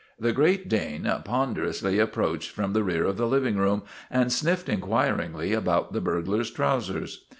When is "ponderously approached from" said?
1.23-2.73